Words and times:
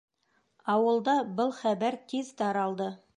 Ауылда 0.75 1.15
был 1.41 1.53
хәбәр 1.61 1.99
тиҙ 2.13 2.33
таралды. 2.41 2.89